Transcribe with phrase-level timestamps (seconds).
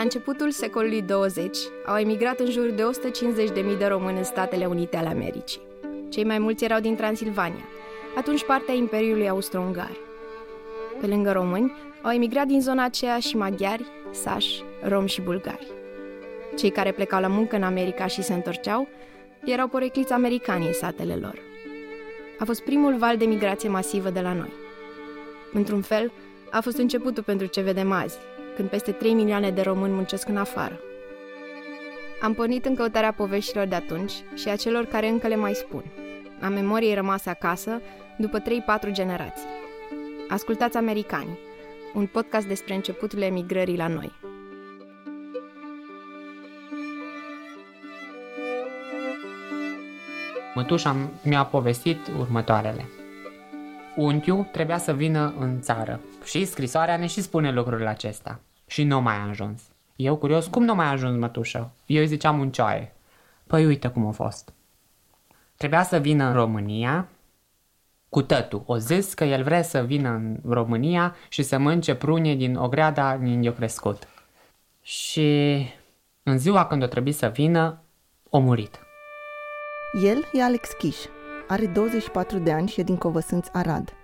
[0.00, 2.82] La începutul secolului 20 au emigrat în jur de
[3.72, 5.60] 150.000 de români în Statele Unite ale Americii.
[6.08, 7.68] Cei mai mulți erau din Transilvania,
[8.16, 9.96] atunci partea Imperiului Austro-Ungar.
[11.00, 15.66] Pe lângă români, au emigrat din zona aceea și maghiari, sași, romi și bulgari.
[16.56, 18.88] Cei care plecau la muncă în America și se întorceau
[19.44, 21.38] erau porecliți americani în satele lor.
[22.38, 24.52] A fost primul val de migrație masivă de la noi.
[25.52, 26.12] Într-un fel,
[26.50, 28.18] a fost începutul pentru ce vedem azi,
[28.60, 30.80] când peste 3 milioane de români muncesc în afară.
[32.22, 35.84] Am pornit în căutarea poveștilor de atunci și a celor care încă le mai spun,
[36.40, 37.80] a memoriei rămase acasă
[38.18, 38.42] după 3-4
[38.92, 39.46] generații.
[40.28, 41.38] Ascultați Americanii,
[41.94, 44.12] un podcast despre începutul emigrării la noi.
[50.54, 52.88] Mătușa mi-a povestit următoarele.
[53.96, 58.40] Unchiul trebuia să vină în țară și scrisoarea ne și spune lucrul acesta.
[58.70, 59.62] Și nu mai a ajuns.
[59.96, 61.70] Eu curios, cum nu mai a ajuns mătușă?
[61.86, 62.92] Eu îi ziceam un cioaie.
[63.46, 64.52] Păi uite cum a fost.
[65.56, 67.08] Trebuia să vină în România
[68.08, 68.62] cu tătu.
[68.66, 73.16] O zis că el vrea să vină în România și să mânce prune din ograda
[73.16, 74.08] din eu crescut.
[74.82, 75.66] Și
[76.22, 77.82] în ziua când o trebuie să vină,
[78.28, 78.78] o murit.
[80.02, 80.96] El e Alex Chiș.
[81.48, 83.94] Are 24 de ani și e din Covăsânți, Arad.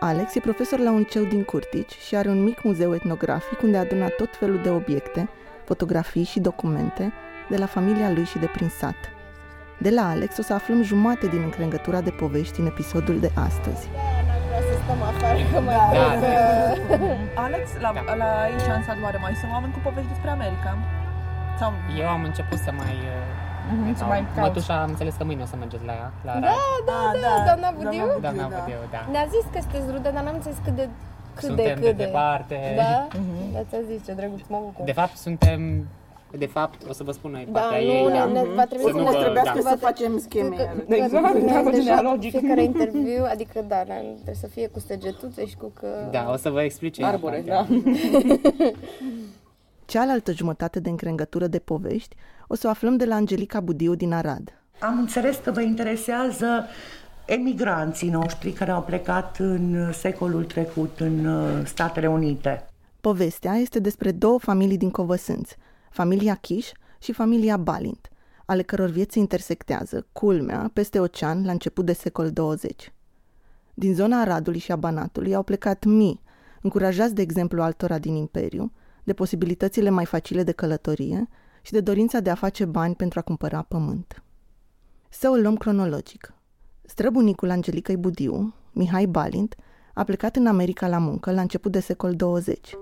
[0.00, 3.76] Alex e profesor la un liceu din Curtici și are un mic muzeu etnografic unde
[3.76, 5.28] adună tot felul de obiecte,
[5.64, 7.12] fotografii și documente
[7.48, 8.94] de la familia lui și de prin sat.
[9.78, 13.88] De la Alex o să aflăm jumate din încrengătura de povești în episodul de astăzi.
[17.46, 18.14] Alex, la, Da.
[18.14, 20.78] la aici în sat oare mai sunt oameni cu povești despre America?
[21.58, 22.94] Sau Eu am început să mai...
[23.72, 24.40] Mhm, să mai cauți.
[24.48, 26.42] Mătușa am înțeles că mâine o să mergeți la ea, la Arad.
[26.42, 26.56] Da,
[26.90, 28.06] da, Ah, da, doamna Budiu.
[28.20, 28.56] Doamna da.
[28.56, 29.00] Budiu, da.
[29.14, 30.88] Ne-a zis că sunteți rude, dar n-am înțeles cât de...
[31.34, 32.04] Cât Suntem de, de cât de.
[32.04, 32.56] departe.
[32.82, 32.94] Da?
[33.20, 33.52] Mhm.
[33.54, 34.84] Da, ți-a zis ce drăguț, mă bucur.
[34.84, 35.60] De fapt, suntem...
[36.38, 38.04] De fapt, o să vă spun noi Da, partea nu, ei.
[38.06, 38.24] ne, da.
[38.24, 39.68] ne, va trebui Să să nu ne vă- Trebuiască da.
[39.70, 40.56] să facem scheme.
[40.56, 42.30] Că- Exact, că- da, deja genealogic.
[42.38, 45.86] Fiecare interviu, adică da, la- trebuie să fie cu stegetuțe și cu că...
[46.10, 47.04] Da, o să vă explice.
[47.04, 47.66] Arbore, partea.
[47.68, 47.74] da.
[49.86, 52.16] Cealaltă jumătate de încrengătură de povești
[52.46, 54.52] o să o aflăm de la Angelica Budiu din Arad.
[54.80, 56.66] Am înțeles că vă interesează
[57.26, 62.66] emigranții noștri care au plecat în secolul trecut în uh, Statele Unite.
[63.00, 65.56] Povestea este despre două familii din Covăsânți,
[65.90, 68.08] familia Chiș și familia Balint,
[68.46, 72.92] ale căror vieți intersectează, culmea, peste ocean la început de secol 20.
[73.74, 76.20] Din zona Aradului și a Banatului au plecat mii,
[76.60, 78.72] încurajați de exemplu altora din Imperiu,
[79.06, 81.28] de posibilitățile mai facile de călătorie
[81.62, 84.22] și de dorința de a face bani pentru a cumpăra pământ.
[85.08, 86.34] Să o luăm cronologic.
[86.82, 89.54] Străbunicul Angelicăi Budiu, Mihai Balint,
[89.94, 92.74] a plecat în America la muncă la început de secol 20.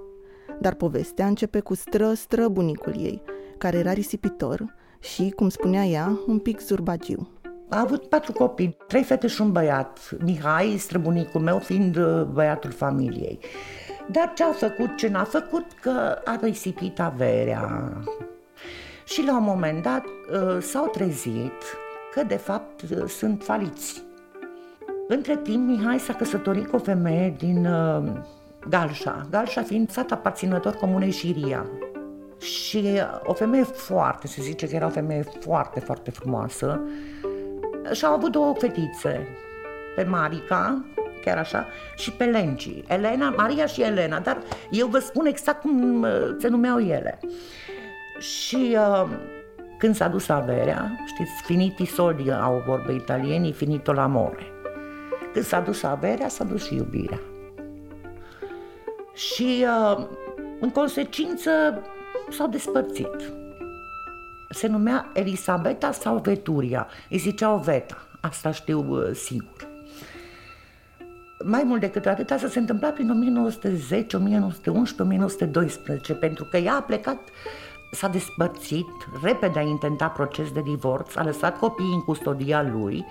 [0.60, 3.22] Dar povestea începe cu stră-stră bunicul ei,
[3.58, 7.28] care era risipitor și, cum spunea ea, un pic zurbagiu.
[7.68, 10.16] A avut patru copii, trei fete și un băiat.
[10.24, 13.38] Mihai, străbunicul meu, fiind uh, băiatul familiei.
[14.10, 17.92] Dar ce a făcut, ce n-a făcut, că a risipit averea.
[19.04, 21.62] Și la un moment dat uh, s-au trezit
[22.14, 24.02] că de fapt uh, sunt faliți.
[25.08, 28.02] Între timp, Mihai s-a căsătorit cu o femeie din uh,
[28.68, 31.66] Galșa, Galșa fiind sat aparținător comunei Șiria.
[32.38, 36.80] Și uh, o femeie foarte, se zice că era o femeie foarte, foarte frumoasă,
[37.92, 39.26] și au avut două fetițe,
[39.96, 40.84] pe Marica,
[41.24, 42.68] chiar așa, și pe Lenci.
[42.86, 44.38] Elena, Maria și Elena, dar
[44.70, 47.18] eu vă spun exact cum uh, se numeau ele.
[48.18, 49.08] Și uh,
[49.78, 54.46] când s-a dus averea, știți, finiti soldi au vorbe italienii, finito l'amore.
[55.32, 57.20] Când s-a dus averea, s-a dus și iubirea.
[59.14, 60.06] Și uh,
[60.60, 61.50] în consecință
[62.30, 63.32] s-au despărțit.
[64.50, 69.73] Se numea Elisabeta sau Veturia, îi ziceau Veta, asta știu uh, sigur.
[71.46, 76.82] Mai mult decât atât, asta se întâmpla prin 1910, 1911, 1912, pentru că ea a
[76.82, 77.18] plecat,
[77.92, 78.86] s-a despărțit,
[79.22, 83.06] repede a intentat proces de divorț, a lăsat copiii în custodia lui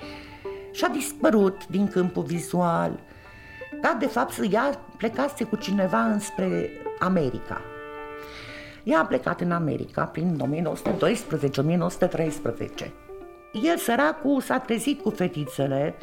[0.72, 3.00] și a dispărut din câmpul vizual.
[3.82, 6.70] Dar, de fapt, ea plecase cu cineva înspre
[7.00, 7.62] America.
[8.84, 10.40] Ea a plecat în America prin
[12.86, 12.92] 1912-1913.
[13.64, 15.96] El, săracul, s-a trezit cu fetițele,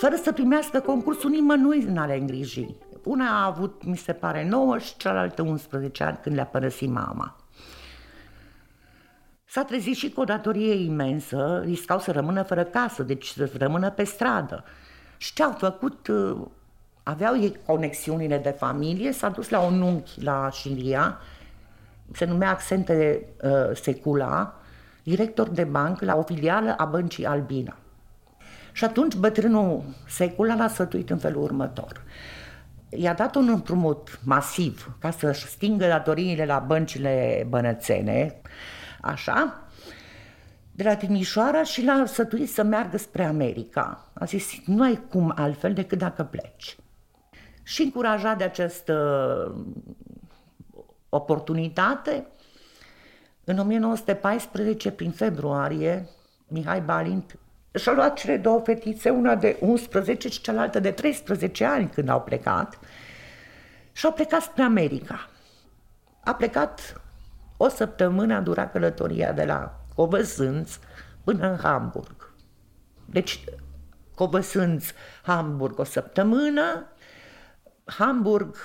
[0.00, 2.74] fără să primească concursul nimănui în a le îngriji.
[3.04, 7.36] Una a avut, mi se pare, 9 și cealaltă 11 ani când le-a părăsit mama.
[9.44, 13.90] S-a trezit și cu o datorie imensă, riscau să rămână fără casă, deci să rămână
[13.90, 14.64] pe stradă.
[15.16, 16.08] Și ce au făcut?
[16.08, 16.36] uh,
[17.02, 21.18] Aveau ei conexiunile de familie, s-a dus la un unchi la Șilia,
[22.12, 24.54] se numea Accente uh, Secula,
[25.02, 27.76] director de bancă la o filială a băncii Albina.
[28.72, 32.02] Și atunci bătrânul Secula l-a sătuit în felul următor.
[32.88, 38.40] I-a dat un împrumut masiv ca să-și stingă datoriile la băncile bănățene,
[39.00, 39.62] așa,
[40.72, 44.10] de la Timișoara și l-a sătuit să meargă spre America.
[44.12, 46.76] A zis, nu ai cum altfel decât dacă pleci.
[47.62, 48.94] Și încurajat de această
[51.08, 52.26] oportunitate,
[53.44, 56.08] în 1914, prin februarie,
[56.48, 57.38] Mihai Balint
[57.74, 62.22] și-a luat cele două fetițe, una de 11 și cealaltă de 13 ani când au
[62.22, 62.78] plecat
[63.92, 65.28] și au plecat spre America.
[66.24, 67.00] A plecat
[67.56, 70.78] o săptămână, a durat călătoria de la Covăsânț
[71.24, 72.34] până în Hamburg.
[73.04, 73.44] Deci
[74.14, 74.84] Covăsânț,
[75.22, 76.86] Hamburg o săptămână,
[77.84, 78.56] Hamburg,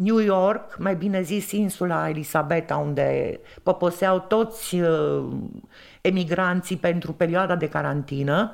[0.00, 5.24] New York, mai bine zis insula Elisabeta, unde poposeau toți uh,
[6.00, 8.52] emigranții pentru perioada de carantină,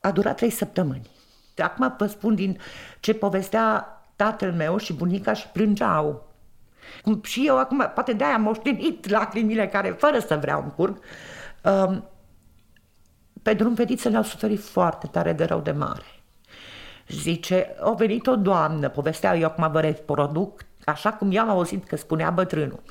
[0.00, 1.10] a durat trei săptămâni.
[1.58, 2.58] Acum vă spun din
[3.00, 3.86] ce povestea
[4.16, 6.28] tatăl meu și bunica și plângeau.
[7.02, 10.98] Cum și eu acum, poate de-aia am moștenit lacrimile care, fără să vreau, îmi curg.
[11.62, 12.04] Um,
[13.42, 16.04] pe drum fetițele au suferit foarte tare de rău de mare.
[17.08, 21.96] Zice, a venit o doamnă, povestea eu acum vă reproduc, așa cum i-am auzit că
[21.96, 22.82] spunea bătrânul.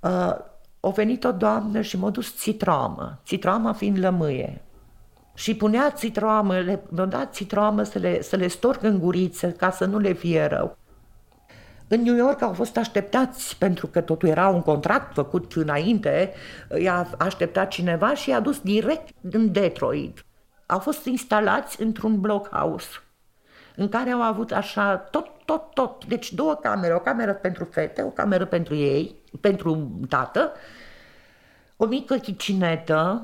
[0.00, 0.34] Uh,
[0.80, 4.62] a venit o doamnă și m-a dus țitroamă, țitroama fiind lămâie.
[5.34, 9.70] Și punea țitroamă, le, mi-a dat țitroamă să le, să le storc în guriță ca
[9.70, 10.78] să nu le fie rău.
[11.88, 16.32] În New York au fost așteptați, pentru că totul era un contract făcut înainte,
[16.78, 20.24] i-a așteptat cineva și i-a dus direct în Detroit.
[20.66, 22.88] Au fost instalați într-un blockhouse
[23.76, 26.04] în care au avut așa tot, tot, tot.
[26.04, 30.52] Deci două camere, o cameră pentru fete, o cameră pentru ei, pentru tată,
[31.76, 33.22] o mică chicinetă,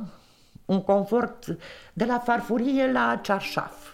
[0.65, 1.57] un confort
[1.93, 3.89] de la farfurie la cearșaf.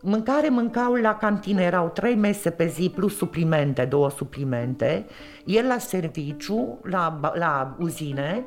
[0.00, 5.06] Mâncare mâncau la cantină, erau trei mese pe zi plus suplimente, două suplimente,
[5.44, 8.44] el la serviciu, la, la uzine,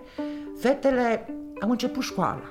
[0.60, 1.30] fetele
[1.62, 2.44] au început școala.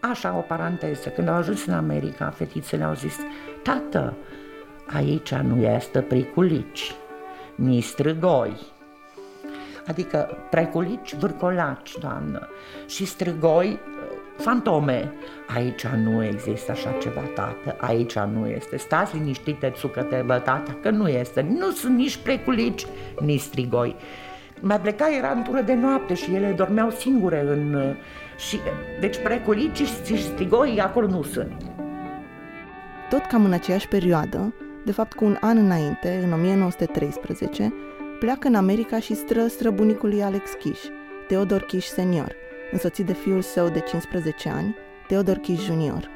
[0.00, 3.16] Așa, o paranteză, când au ajuns în America, fetițele au zis,
[3.62, 4.16] tată,
[4.86, 6.94] aici nu este priculici,
[7.54, 8.56] ni strigoi.
[9.86, 12.48] Adică preculici, vârcolaci, doamnă,
[12.86, 13.78] și strigoi,
[14.36, 15.12] fantome.
[15.54, 18.76] Aici nu există așa ceva, tată, aici nu este.
[18.76, 21.46] Stați liniștite, țucă-te, bă, tată, că nu este.
[21.58, 22.86] Nu sunt nici preculici,
[23.20, 23.96] nici strigoi.
[24.60, 27.94] Mai pleca, era în tură de noapte și ele dormeau singure în...
[28.36, 28.58] Și,
[29.00, 31.62] deci preculici și strigoi acolo nu sunt.
[33.10, 34.54] Tot cam în aceeași perioadă,
[34.86, 37.72] de fapt cu un an înainte, în 1913,
[38.18, 40.82] pleacă în America și stră străbunicului Alex Kish,
[41.28, 42.34] Teodor Kish senior,
[42.72, 44.74] însoțit de fiul său de 15 ani,
[45.08, 46.08] Teodor Kish Junior.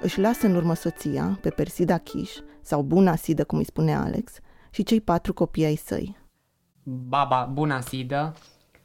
[0.00, 4.32] Își lasă în urmă soția, pe Persida Kish, sau Buna Sidă, cum îi spune Alex,
[4.70, 6.16] și cei patru copii ai săi.
[6.82, 8.34] Baba Buna Sidă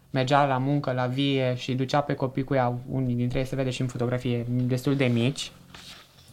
[0.10, 3.56] mergea la muncă, la vie și ducea pe copii cu ea, unii dintre ei se
[3.56, 5.52] vede și în fotografie, destul de mici,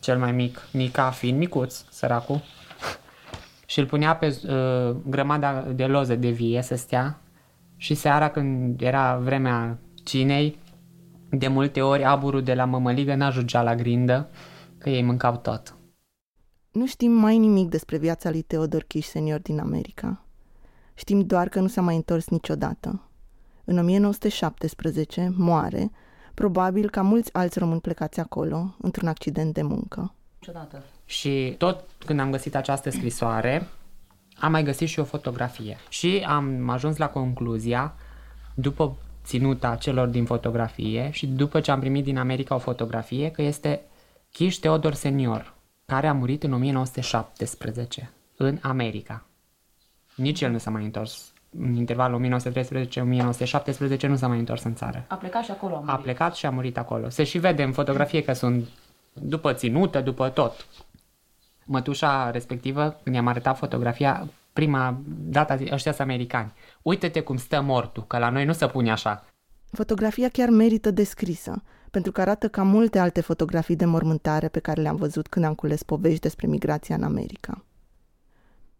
[0.01, 2.43] cel mai mic, Nica fiind micuț, săracul,
[3.67, 7.21] și îl punea pe uh, grămada de loze de vie să stea
[7.77, 10.59] și seara când era vremea cinei,
[11.31, 14.29] de multe ori aburul de la mămăligă n-ajungea la grindă,
[14.79, 15.77] că ei mâncau tot.
[16.73, 20.25] Nu știm mai nimic despre viața lui Teodor Kish senior din America.
[20.95, 23.09] Știm doar că nu s-a mai întors niciodată.
[23.65, 25.91] În 1917 moare,
[26.35, 30.15] probabil ca mulți alți români plecați acolo, într-un accident de muncă.
[30.41, 30.83] Niciodată.
[31.05, 33.69] Și tot când am găsit această scrisoare,
[34.39, 35.77] am mai găsit și o fotografie.
[35.89, 37.95] Și am ajuns la concluzia,
[38.55, 43.43] după ținuta celor din fotografie și după ce am primit din America o fotografie, că
[43.43, 43.81] este
[44.33, 45.55] Kish Theodor Senior,
[45.87, 49.25] care a murit în 1917 în America.
[50.15, 51.33] Nici el nu s-a mai întors.
[51.59, 52.41] În intervalul
[53.99, 55.05] 1913-1917 nu s-a mai întors în țară.
[55.09, 55.95] A plecat și acolo a murit.
[55.95, 57.09] A plecat și a murit acolo.
[57.09, 58.69] Se și vede în fotografie că sunt
[59.13, 60.67] după ținută, după tot.
[61.65, 66.53] Mătușa respectivă, când i-am arătat fotografia, prima dată ăștia sunt americani.
[66.83, 69.25] Uită-te cum stă mortul, că la noi nu se pune așa.
[69.71, 74.83] Fotografia chiar merită descrisă, pentru că arată ca multe alte fotografii de mormântare pe care
[74.83, 77.65] le-am văzut când am cules povești despre migrația în America.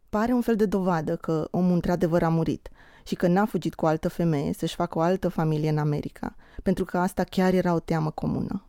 [0.09, 2.69] Pare un fel de dovadă că omul într-adevăr a murit
[3.07, 6.35] și că n-a fugit cu o altă femeie să-și facă o altă familie în America,
[6.63, 8.67] pentru că asta chiar era o teamă comună.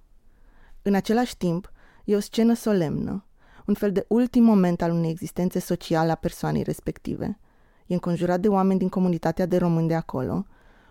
[0.81, 1.71] În același timp,
[2.03, 3.24] e o scenă solemnă,
[3.65, 7.39] un fel de ultim moment al unei existențe sociale a persoanei respective.
[7.87, 10.45] E înconjurat de oameni din comunitatea de români de acolo,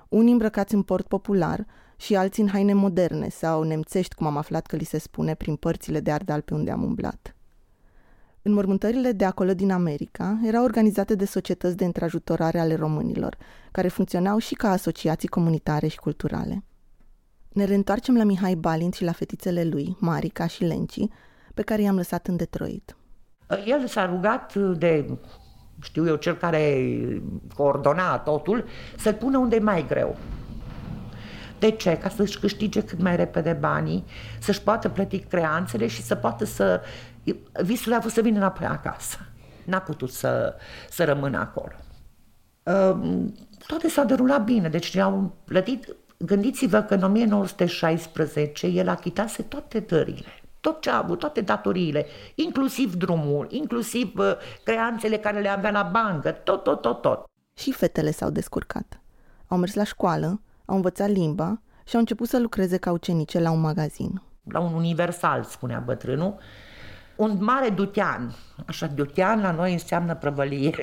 [0.08, 1.66] unii îmbrăcați în port popular
[1.96, 5.56] și alții în haine moderne sau nemțești, cum am aflat că li se spune prin
[5.56, 7.36] părțile de Ardeal pe unde am umblat.
[8.42, 13.36] Înmormântările de acolo din America erau organizate de societăți de întrajutorare ale românilor,
[13.72, 16.64] care funcționau și ca asociații comunitare și culturale.
[17.52, 21.00] Ne reîntoarcem la Mihai Balint și la fetițele lui, Marica și Lenci,
[21.54, 22.96] pe care i-am lăsat în Detroit.
[23.66, 25.18] El s-a rugat de,
[25.82, 26.88] știu eu, cel care
[27.56, 28.64] coordona totul,
[28.96, 30.16] să-l pună unde e mai greu.
[31.58, 31.98] De ce?
[31.98, 34.04] Ca să-și câștige cât mai repede banii,
[34.38, 36.82] să-și poată plăti creanțele și să poată să...
[37.62, 39.18] Visul a fost să vină înapoi acasă.
[39.64, 40.54] N-a putut să,
[40.90, 41.74] să rămână acolo.
[42.62, 43.34] Ehm,
[43.66, 50.42] toate s-a derulat bine, deci au plătit Gândiți-vă că în 1916 el achitase toate dările,
[50.64, 55.82] tot ce a avut, toate datoriile, inclusiv drumul, inclusiv uh, creanțele care le avea la
[55.82, 57.24] bancă, tot, tot, tot, tot.
[57.54, 59.00] Și fetele s-au descurcat.
[59.46, 63.50] Au mers la școală, au învățat limba și au început să lucreze ca ucenice la
[63.50, 64.22] un magazin.
[64.50, 66.34] La un universal, spunea bătrânul,
[67.16, 68.34] un mare dutean.
[68.66, 70.74] Așa, dutean la noi înseamnă prăvălie.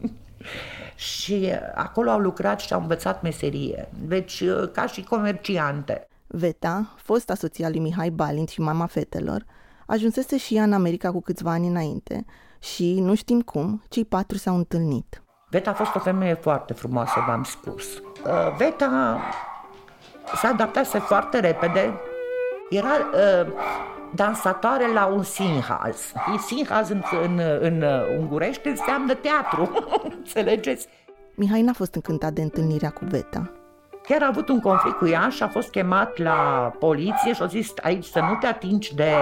[1.16, 6.06] și acolo au lucrat și au învățat meserie, deci ca și comerciante.
[6.26, 9.44] Veta, fosta soția lui Mihai Balint și mama fetelor,
[9.86, 12.24] ajunsese și ea în America cu câțiva ani înainte
[12.58, 15.22] și, nu știm cum, cei patru s-au întâlnit.
[15.50, 17.96] Veta a fost o femeie foarte frumoasă, v-am spus.
[17.96, 19.20] Uh, Veta
[20.34, 22.00] s-a adaptat foarte repede.
[22.70, 23.52] Era uh,
[24.14, 26.12] dansatoare la un sinhaz.
[26.46, 27.82] Sinhaz în, în, în
[28.18, 29.70] ungurește înseamnă teatru,
[30.18, 30.86] înțelegeți?
[31.34, 33.50] Mihai n-a fost încântat de întâlnirea cu Veta.
[34.08, 37.46] Chiar a avut un conflict cu ea și a fost chemat la poliție și a
[37.46, 39.12] zis aici să nu te atingi de...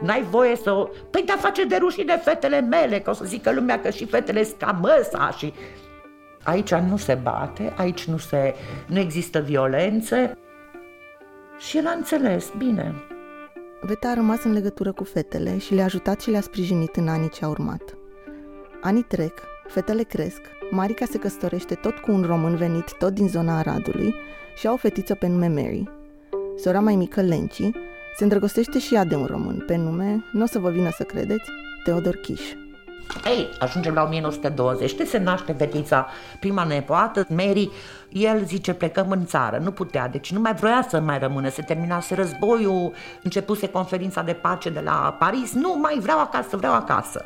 [0.00, 0.88] N-ai voie să...
[1.10, 4.42] Păi da face de rușine fetele mele, că o să zică lumea că și fetele
[4.42, 5.52] scamăsa și...
[6.42, 8.54] Aici nu se bate, aici nu, se,
[8.86, 10.38] nu există violențe.
[11.58, 12.94] Și el a înțeles, bine,
[13.84, 17.28] Veta a rămas în legătură cu fetele și le-a ajutat și le-a sprijinit în anii
[17.28, 17.96] ce au urmat.
[18.80, 23.58] Anii trec, fetele cresc, Marica se căsătorește tot cu un român venit tot din zona
[23.58, 24.14] Aradului
[24.56, 25.90] și au o fetiță pe nume Mary.
[26.56, 27.70] Sora mai mică, Lenci,
[28.16, 31.02] se îndrăgostește și ea de un român pe nume, nu o să vă vină să
[31.02, 31.50] credeți,
[31.84, 32.40] Teodor Chiș.
[33.24, 36.06] Ei, ajungem la 1920, se naște fetița,
[36.40, 37.70] prima nepoată, Mary,
[38.08, 41.62] el zice plecăm în țară, nu putea, deci nu mai vrea să mai rămână, se
[41.62, 47.22] terminase războiul, începuse conferința de pace de la Paris, nu mai vreau acasă, vreau acasă.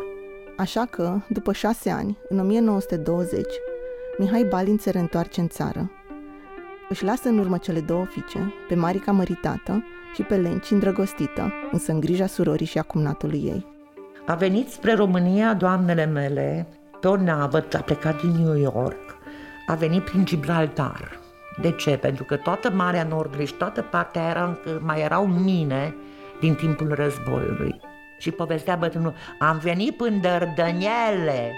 [0.57, 3.45] Așa că, după șase ani, în 1920,
[4.19, 5.91] Mihai Balin se reîntoarce în țară.
[6.89, 9.85] Își lasă în urmă cele două fiice, pe Marica măritată
[10.15, 13.67] și pe Lenci îndrăgostită, însă în grija surorii și a cumnatului ei.
[14.27, 16.67] A venit spre România doamnele mele
[17.01, 19.17] pe o navă, a plecat din New York,
[19.67, 21.19] a venit prin Gibraltar.
[21.61, 21.97] De ce?
[21.97, 25.95] Pentru că toată Marea Nordului și toată partea era, mai erau mine
[26.41, 27.81] din timpul războiului.
[28.19, 31.53] Și povestea bătrânul, am venit până Dărdăniele.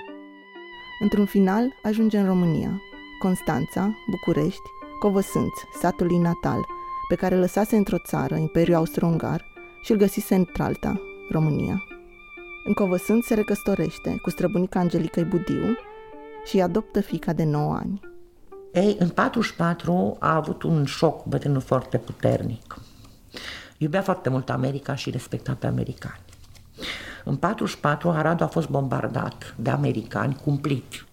[1.00, 2.80] Într-un final ajunge în România,
[3.18, 4.68] Constanța, București,
[5.00, 6.64] Covăsânți, satul ei natal,
[7.08, 9.44] pe care lăsase într-o țară, Imperiul Austro-Ungar,
[9.82, 11.00] și îl găsise într-alta,
[11.30, 11.84] România.
[12.64, 15.76] În Covăsânt se recăstorește cu străbunica Angelica Budiu
[16.44, 18.00] și adoptă fica de 9 ani.
[18.72, 22.78] Ei, în 44 a avut un șoc bătrânul foarte puternic.
[23.78, 26.20] Iubea foarte mult America și respecta pe americani.
[27.28, 31.06] În 44 Aradul a fost bombardat de americani cumplit.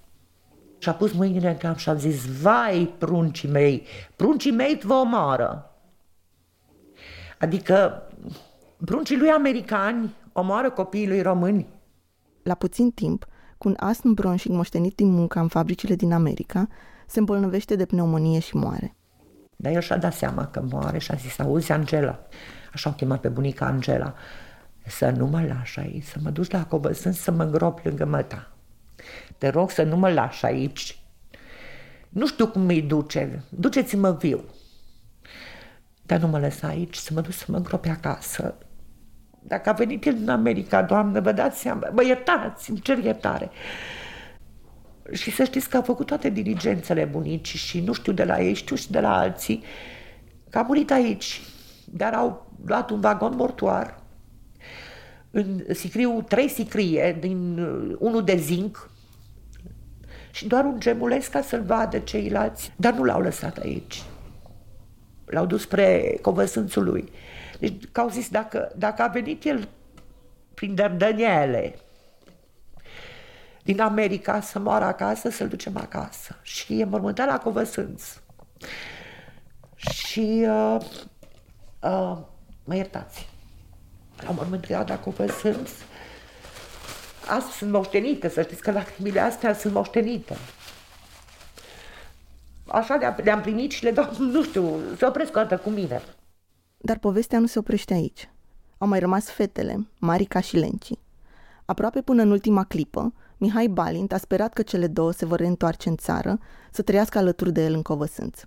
[0.78, 4.94] Și a pus mâinile în cap și a zis, vai, pruncii mei, pruncii mei vă
[4.94, 5.72] omoară.
[7.40, 8.04] Adică
[8.86, 11.68] pruncii lui americani omoară copiii lui români.
[12.44, 13.26] La puțin timp,
[13.58, 16.68] cu un astm bronșic moștenit din munca în fabricile din America,
[17.08, 18.96] se îmbolnăvește de pneumonie și moare.
[19.56, 22.20] Dar el și-a dat seama că moare și a zis, auzi, Angela,
[22.74, 24.14] așa o chemat pe bunica Angela,
[24.88, 28.52] să nu mă lași aici, să mă duci la Covăsân să mă îngrop lângă măta.
[29.38, 31.00] Te rog să nu mă lași aici.
[32.10, 34.44] Nu știu cum îi duce, duceți-mă viu.
[36.02, 38.56] Dar nu mă lăsa aici, să mă duc să mă îngropi acasă.
[39.40, 43.50] Dacă a venit el din America, doamnă, vă dați seama, mă iertați, îmi cer iertare.
[45.12, 48.54] Și să știți că a făcut toate diligențele bunicii și nu știu de la ei,
[48.54, 49.64] știu și de la alții,
[50.50, 51.42] că a murit aici,
[51.86, 54.04] dar au luat un vagon mortuar,
[55.36, 57.58] în sicriu trei sicrie, din
[58.00, 58.90] unul de zinc,
[60.32, 64.04] și doar un gemuleț ca să-l vadă ceilalți, dar nu l-au lăsat aici.
[65.26, 67.12] L-au dus spre covăsânțul lui.
[67.60, 69.68] Deci, că au zis, dacă, dacă a venit el
[70.54, 71.76] prin Dărdăniele
[73.64, 76.40] din America să moară acasă, să-l ducem acasă.
[76.42, 78.04] Și e mormântat la Covăsânț.
[79.76, 80.78] Și uh,
[81.82, 82.18] uh,
[82.64, 83.30] mă iertați,
[84.24, 85.70] la mormântarea dacă vă sunt,
[87.28, 90.38] astăzi sunt moștenită, să știți că lacrimile astea sunt moștenite.
[92.68, 96.02] Așa le-am, le primit și le dau, nu știu, să opresc o dată cu mine.
[96.78, 98.30] Dar povestea nu se oprește aici.
[98.78, 100.90] Au mai rămas fetele, Marica și Lenci.
[101.66, 105.90] Aproape până în ultima clipă, Mihai Balint a sperat că cele două se vor reîntoarce
[105.90, 106.40] în țară
[106.72, 108.42] să trăiască alături de el în Covăsânț.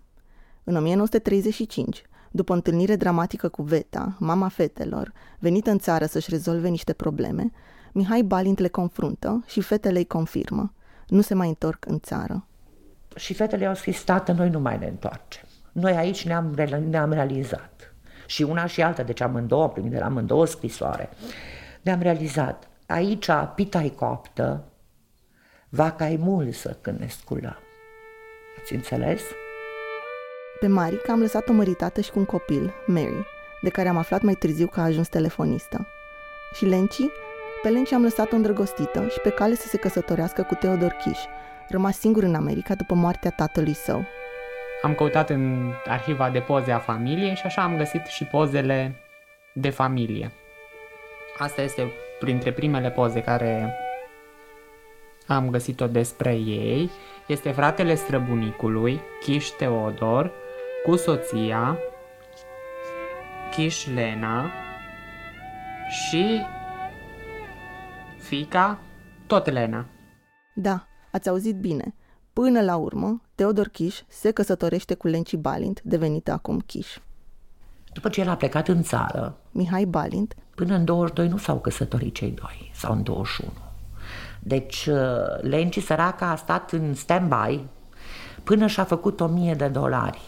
[0.64, 6.68] În 1935, după o întâlnire dramatică cu Veta, mama fetelor, venită în țară să-și rezolve
[6.68, 7.52] niște probleme,
[7.92, 10.72] Mihai Balint le confruntă și fetele îi confirmă.
[11.08, 12.46] Nu se mai întorc în țară.
[13.16, 15.44] Și fetele au scris, tată, noi nu mai ne întoarcem.
[15.72, 16.54] Noi aici ne-am,
[16.88, 17.94] ne-am realizat.
[18.26, 21.08] Și una și alta, deci amândouă, am primit de la amândouă scrisoare.
[21.82, 24.64] Ne-am realizat, aici pita e coaptă,
[25.68, 27.58] vaca e mulsă când ne sculăm.
[28.60, 29.20] Ați înțeles?
[30.60, 33.26] Pe Marica am lăsat-o măritată și cu un copil, Mary,
[33.60, 35.86] de care am aflat mai târziu că a ajuns telefonistă.
[36.54, 37.00] Și Lenci?
[37.62, 41.24] Pe Lenci am lăsat-o îndrăgostită și pe cale să se căsătorească cu Theodor Kish,
[41.68, 44.04] rămas singur în America după moartea tatălui său.
[44.82, 48.94] Am căutat în arhiva de poze a familiei și așa am găsit și pozele
[49.52, 50.32] de familie.
[51.38, 53.74] Asta este printre primele poze care
[55.26, 56.90] am găsit-o despre ei.
[57.26, 60.32] Este fratele străbunicului, Kish Teodor,
[60.84, 61.78] cu soția,
[63.50, 64.50] Kish Lena
[65.88, 66.40] și
[68.18, 68.78] fica,
[69.26, 69.86] tot Lena.
[70.54, 71.94] Da, ați auzit bine.
[72.32, 76.96] Până la urmă, Teodor Kish se căsătorește cu Lenci Balint, devenită acum Kish.
[77.92, 82.14] După ce el a plecat în țară, Mihai Balint, până în 22 nu s-au căsătorit
[82.14, 83.52] cei doi, sau în 21.
[84.40, 84.96] Deci uh,
[85.40, 87.60] Lenci săraca a stat în stand-by
[88.44, 90.27] până și-a făcut 1000 de dolari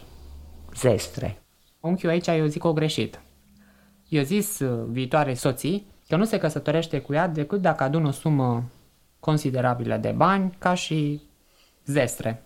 [0.81, 1.43] zestre.
[1.81, 3.21] Unchiul aici eu zic o greșit.
[4.09, 8.11] Eu zis uh, viitoare soții că nu se căsătorește cu ea decât dacă adună o
[8.11, 8.64] sumă
[9.21, 11.21] considerabilă de bani ca și
[11.87, 12.43] zestre.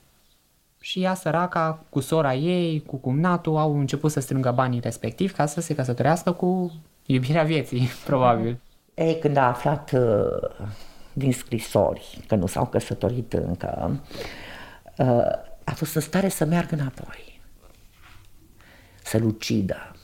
[0.81, 5.47] Și ea, săraca, cu sora ei, cu cumnatul, au început să strângă banii respectiv ca
[5.47, 6.73] să se căsătorească cu
[7.07, 8.61] iubirea vieții, probabil.
[8.95, 10.67] Ei, când a aflat uh,
[11.13, 14.01] din scrisori că nu s-au căsătorit încă,
[14.99, 15.07] uh,
[15.65, 17.34] a fost în stare să meargă înapoi,
[19.05, 19.97] să-l ucidă.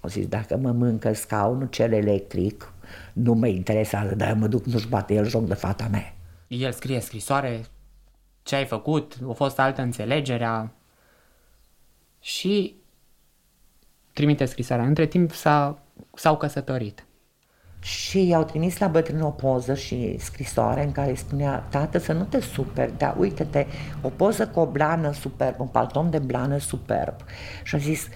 [0.00, 2.72] O zis, dacă mă mâncă scaunul cel electric,
[3.12, 6.14] nu mă interesează, dar eu mă duc, nu-și bate el joc de fata mea.
[6.48, 7.64] El scrie scrisoare,
[8.42, 10.72] ce ai făcut, a fost altă înțelegerea
[12.20, 12.74] și
[14.12, 14.84] trimite scrisoarea.
[14.84, 15.78] Între timp s-a,
[16.14, 17.04] s-au căsătorit.
[17.80, 22.24] Și i-au trimis la bătrân o poză și scrisoare în care spunea, tată, să nu
[22.24, 23.66] te super, dar uite-te,
[24.02, 27.14] o poză cu o blană superb, un palton de blană superb.
[27.62, 28.10] Și a zis, ă,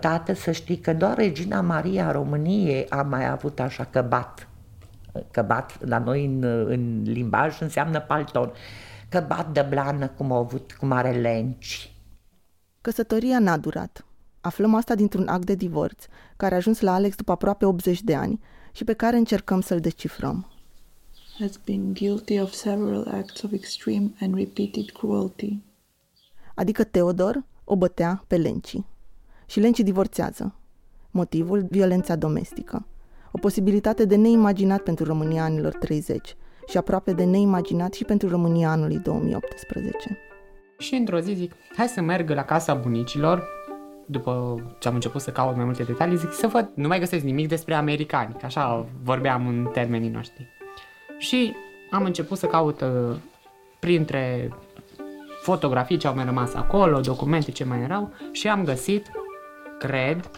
[0.00, 4.48] tată, să știi că doar Regina Maria României a mai avut așa căbat.
[5.30, 8.52] Căbat, la noi în, în limbaj înseamnă palton.
[9.08, 11.92] Căbat de blană cum, au avut, cum are lenci.
[12.80, 14.04] Căsătoria n-a durat.
[14.40, 16.04] Aflăm asta dintr-un act de divorț,
[16.36, 18.40] care a ajuns la Alex după aproape 80 de ani
[18.72, 20.46] și pe care încercăm să-l decifrăm.
[21.38, 25.58] Has been guilty of several acts of extreme and repeated cruelty.
[26.54, 28.76] Adică Teodor o bătea pe Lenci.
[29.46, 30.54] Și Lenci divorțează.
[31.10, 32.86] Motivul, violența domestică.
[33.32, 36.36] O posibilitate de neimaginat pentru România anilor 30
[36.68, 40.18] și aproape de neimaginat și pentru România anului 2018.
[40.78, 43.48] Și într-o zi zic, hai să merg la casa bunicilor,
[44.06, 47.24] după ce am început să caut mai multe detalii, zic să văd, nu mai găsesc
[47.24, 50.46] nimic despre americani, că așa vorbeam în termenii noștri.
[51.18, 51.54] Și
[51.90, 53.16] am început să caut uh,
[53.80, 54.52] printre
[55.42, 59.10] fotografii ce au mai rămas acolo, documente ce mai erau și am găsit,
[59.86, 60.30] cred,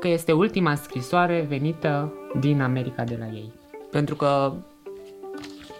[0.00, 3.52] că este ultima scrisoare venită din America de la ei.
[3.90, 4.52] Pentru că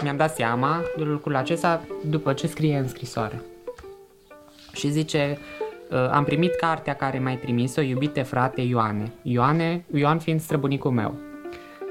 [0.03, 3.43] mi-am dat seama de lucrul acesta după ce scrie în scrisoare.
[4.73, 5.39] Și zice,
[5.91, 9.13] uh, am primit cartea care mi-ai trimis-o, iubite frate Ioane.
[9.23, 11.15] Ioane, Ioan fiind străbunicul meu.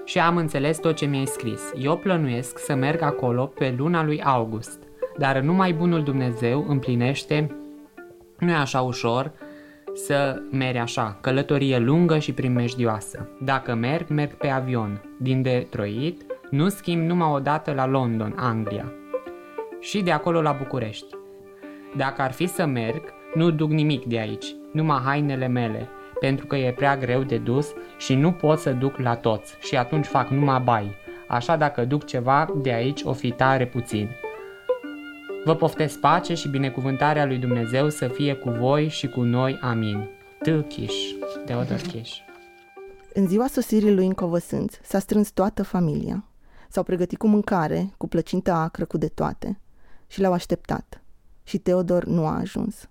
[0.05, 1.61] Și am înțeles tot ce mi-ai scris.
[1.77, 4.79] Eu plănuiesc să merg acolo pe luna lui August,
[5.17, 7.55] dar numai bunul Dumnezeu împlinește,
[8.39, 9.31] nu e așa ușor,
[9.93, 13.29] să mergi așa, călătorie lungă și primejdioasă.
[13.39, 18.93] Dacă merg, merg pe avion, din Detroit, nu schimb numai o dată la London, Anglia.
[19.79, 21.15] Și de acolo la București.
[21.95, 23.01] Dacă ar fi să merg,
[23.33, 27.73] nu duc nimic de aici, numai hainele mele, pentru că e prea greu de dus
[27.97, 30.95] și nu pot să duc la toți și atunci fac numai bai.
[31.27, 34.09] Așa dacă duc ceva de aici o fi tare puțin.
[35.43, 39.59] Vă poftesc pace și binecuvântarea lui Dumnezeu să fie cu voi și cu noi.
[39.61, 40.09] Amin.
[40.41, 40.67] T.
[40.67, 40.93] Chiș,
[41.45, 42.11] Teodor Chiș.
[43.13, 46.25] În ziua sosirii lui în Covăsânț s-a strâns toată familia.
[46.69, 49.59] S-au pregătit cu mâncare, cu plăcintă acră, cu de toate.
[50.07, 51.03] Și l-au așteptat.
[51.43, 52.89] Și Teodor nu a ajuns.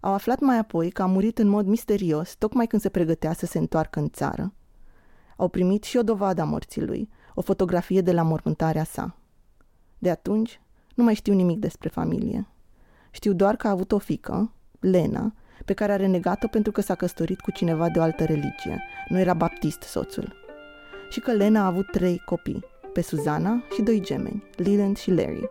[0.00, 3.46] Au aflat mai apoi că a murit în mod misterios, tocmai când se pregătea să
[3.46, 4.52] se întoarcă în țară.
[5.36, 9.16] Au primit și o dovadă a morții lui, o fotografie de la mormântarea sa.
[9.98, 10.61] De atunci,
[10.94, 12.46] nu mai știu nimic despre familie.
[13.10, 16.94] Știu doar că a avut o fică, Lena, pe care a renegat-o pentru că s-a
[16.94, 18.82] căsătorit cu cineva de o altă religie.
[19.08, 20.34] Nu era baptist soțul.
[21.10, 25.50] Și că Lena a avut trei copii, pe Suzana și doi gemeni, Leland și Larry.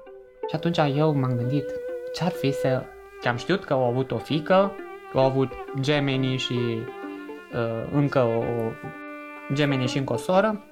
[0.49, 1.65] Și atunci eu m-am gândit
[2.13, 2.83] ce-ar fi să...
[3.21, 4.71] Că am știut că au avut o fică,
[5.11, 8.43] că au avut gemenii și uh, încă o
[9.53, 10.63] gemenii și încă o soră,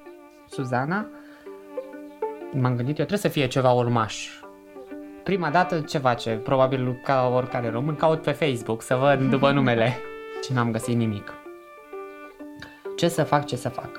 [0.48, 1.08] Suzana.
[2.54, 4.39] M-am gândit eu, trebuie să fie ceva urmaș.
[5.30, 6.30] Prima dată ce face?
[6.30, 9.98] Probabil ca oricare român, caut pe Facebook să văd după numele.
[10.44, 11.34] Și n-am găsit nimic.
[12.98, 13.90] Ce să fac, ce să fac?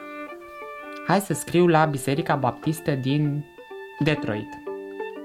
[1.06, 3.44] Hai să scriu la Biserica Baptistă din
[3.98, 4.48] Detroit.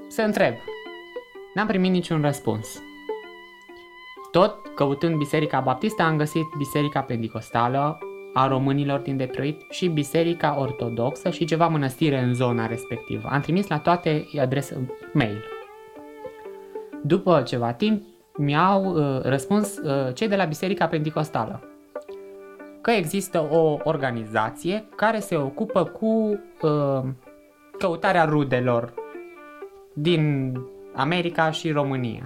[0.08, 0.54] Să întreb.
[1.54, 2.82] N-am primit niciun răspuns.
[4.32, 7.98] Tot căutând Biserica Baptistă am găsit Biserica Pentecostală
[8.34, 13.28] a românilor din Detroit și Biserica Ortodoxă și ceva mănăstire în zona respectivă.
[13.32, 15.55] Am trimis la toate adrese mail.
[17.08, 18.04] După ceva timp
[18.38, 21.64] mi-au uh, răspuns uh, cei de la Biserica Pentecostală
[22.82, 27.04] că există o organizație care se ocupă cu uh,
[27.78, 28.94] căutarea rudelor
[29.94, 30.54] din
[30.96, 32.26] America și România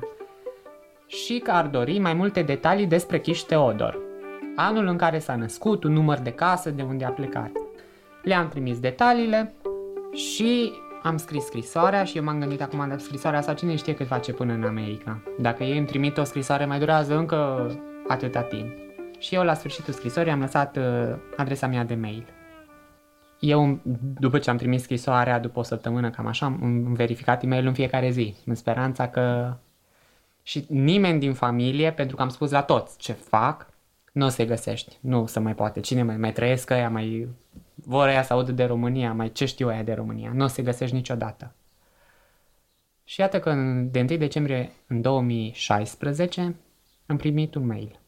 [1.07, 3.97] și că ar dori mai multe detalii despre Chiș Teodor,
[4.55, 7.51] anul în care s-a născut, un număr de casă, de unde a plecat.
[8.23, 9.53] Le-am trimis detaliile
[10.13, 10.71] și
[11.03, 14.33] am scris scrisoarea și eu m-am gândit acum de scrisoarea asta, cine știe cât face
[14.33, 15.21] până în America.
[15.39, 17.69] Dacă ei îmi trimit o scrisoare, mai durează încă
[18.07, 18.71] atâta timp.
[19.19, 20.83] Și eu la sfârșitul scrisorii am lăsat uh,
[21.37, 22.25] adresa mea de mail.
[23.39, 23.79] Eu,
[24.19, 27.73] după ce am trimis scrisoarea, după o săptămână, cam așa, am verificat e mail în
[27.73, 29.53] fiecare zi, în speranța că...
[30.43, 33.69] Și nimeni din familie, pentru că am spus la toți ce fac,
[34.11, 34.97] nu o să găsești.
[35.01, 35.79] Nu se mai poate.
[35.79, 37.27] Cine mai, mai trăiesc ăia, mai
[37.85, 40.31] vor ăia să audă de România, mai ce știu ăia de România.
[40.33, 41.53] Nu o să găsești niciodată.
[43.03, 43.53] Și iată că
[43.91, 46.55] de 1 decembrie în 2016
[47.05, 47.99] am primit un mail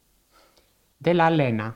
[0.97, 1.75] de la Lena.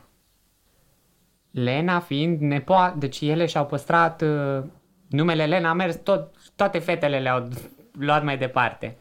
[1.52, 4.64] Lena fiind nepoa, deci ele și-au păstrat uh,
[5.08, 7.48] numele Lena, a mers tot, toate fetele le-au
[7.92, 8.98] luat mai departe.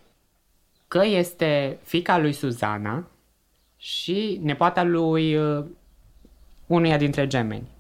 [0.89, 3.07] Că este fica lui Suzana
[3.77, 5.65] și nepoata lui uh,
[6.67, 7.74] unuia dintre gemeni.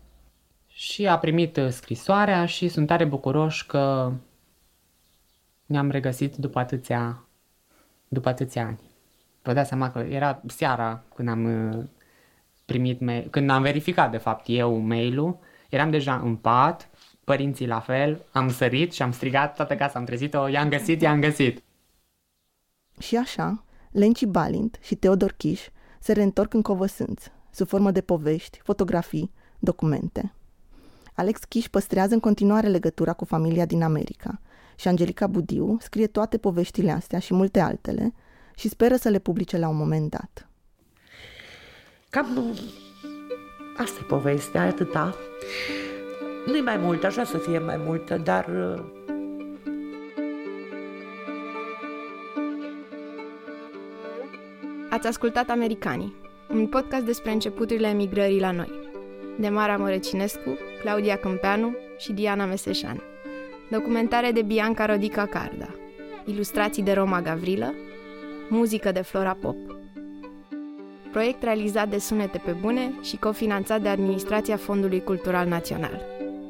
[0.77, 4.13] Și a primit uh, scrisoarea și sunt tare bucuroși că
[5.67, 7.25] ne-am regăsit după atâția,
[8.09, 8.81] după atâția ani.
[9.43, 11.85] Vă dați seama că era seara când am uh,
[12.65, 15.39] primit mail, când am verificat de fapt eu mail-ul,
[15.71, 16.91] eram deja în pat,
[17.25, 21.21] părinții la fel, am sărit și am strigat toată casa, am trezit-o, i-am găsit, i-am
[21.21, 21.63] găsit.
[22.99, 25.61] Și așa, Lenci Balint și Teodor Chiș
[26.01, 30.35] se reîntorc în Covăsânț, sub formă de povești, fotografii, documente.
[31.14, 34.40] Alex Chiș păstrează în continuare legătura cu familia din America
[34.77, 38.14] și Angelica Budiu scrie toate poveștile astea și multe altele
[38.57, 40.48] și speră să le publice la un moment dat.
[42.11, 42.55] Cam
[43.77, 45.14] asta e povestea, atâta.
[46.46, 48.85] Nu-i mai mult, așa să fie mai multă, dar uh,
[54.90, 56.14] Ați ascultat Americanii,
[56.50, 58.70] un podcast despre începuturile emigrării la noi,
[59.38, 63.03] de Mara Mărăcinescu, Claudia Câmpeanu și Diana Meseșan.
[63.70, 65.75] Documentare de Bianca Rodica Carda.
[66.25, 67.75] Ilustrații de Roma Gavrilă.
[68.49, 69.57] Muzică de Flora Pop.
[71.12, 76.03] Proiect realizat de Sunete pe Bune și cofinanțat de Administrația Fondului Cultural Național.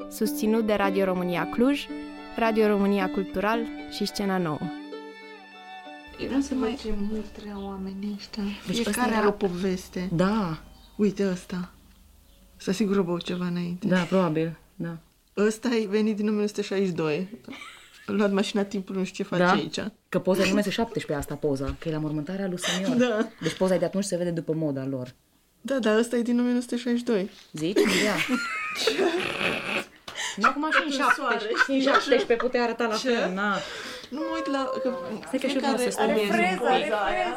[0.09, 1.85] Susținut de Radio România Cluj,
[2.37, 3.59] Radio România Cultural
[3.91, 4.59] și Scena Nouă.
[6.19, 6.77] Eu vreau să mai...
[6.81, 8.43] Ce mult treia oamenii ăștia.
[8.65, 10.09] Deci Fiecare ăsta are era- o poveste.
[10.13, 10.57] Da,
[10.95, 11.69] Uite ăsta.
[12.57, 13.87] Să sigur băut ceva înainte.
[13.87, 14.97] da, probabil, da.
[15.37, 17.29] Ăsta e venit din 1962.
[18.07, 19.51] A luat mașina timpului, nu știu ce face Da?
[19.51, 19.79] aici.
[20.09, 22.95] Că poza e 17 asta poza, că e la mormântarea lui senior.
[22.95, 23.27] Da.
[23.41, 25.13] Deci poza de atunci se vede după moda lor.
[25.61, 27.29] Da, dar ăsta e din 1962.
[27.51, 27.77] Zici?
[27.77, 28.15] Ia.
[30.35, 33.09] Nu, acum și în În soare, 17, și în știi, 17 putea arăta la Ce?
[33.09, 33.55] fel, na.
[34.09, 34.69] Nu mă uit la...
[34.83, 34.89] Că
[35.27, 37.31] Stai că și eu fiecare vreau să om studiez are un poza aia.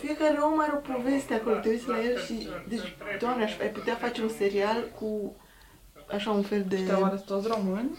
[0.00, 2.48] Fiecare om are o poveste acolo, te uiți la el și...
[2.68, 5.36] Deci, doamne, aș, ai putea face un serial cu
[6.14, 6.76] așa un fel de...
[6.88, 7.90] Dar oare sunt toți români?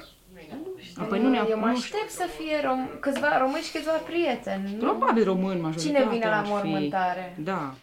[0.50, 1.04] Nu știu.
[1.04, 4.72] Apoi nu ne-am Eu mă nu aștept să fie rom- câțiva români și câțiva prieteni.
[4.74, 4.78] nu?
[4.80, 6.50] Probabil români majoritatea Cine vine la ar fi.
[6.52, 7.36] mormântare?
[7.44, 7.74] Da.